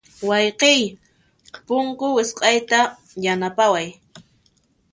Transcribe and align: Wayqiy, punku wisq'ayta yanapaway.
Wayqiy, 0.29 0.81
punku 1.67 2.05
wisq'ayta 2.17 2.79
yanapaway. 3.25 3.87